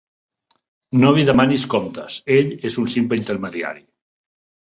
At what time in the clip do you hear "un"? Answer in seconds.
2.85-2.89